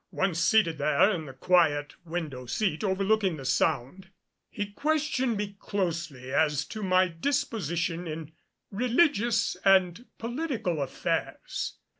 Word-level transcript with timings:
Once 0.09 0.39
seated 0.39 0.79
there 0.79 1.11
in 1.11 1.27
the 1.27 1.33
quiet 1.33 1.93
window 2.05 2.47
seat 2.47 2.83
overlooking 2.83 3.37
the 3.37 3.45
Sound, 3.45 4.09
he 4.49 4.65
questioned 4.71 5.37
me 5.37 5.55
closely 5.59 6.33
as 6.33 6.65
to 6.65 6.81
my 6.81 7.07
disposition 7.07 8.07
in 8.07 8.31
religious 8.71 9.55
and 9.63 10.07
political 10.17 10.81
affairs. 10.81 11.75